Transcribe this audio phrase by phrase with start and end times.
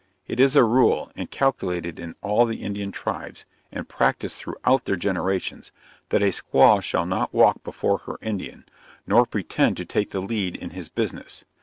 [0.25, 5.71] It is a rule, inculcated in all the Indian tribes, and practised throughout their generations,
[6.09, 8.65] that a squaw shall not walk before her Indian,
[9.05, 11.45] nor pretend to take the lead in his business.